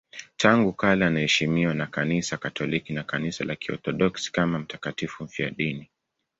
[0.37, 5.89] Tangu kale anaheshimiwa na Kanisa Katoliki na Kanisa la Kiorthodoksi kama mtakatifu mfiadini.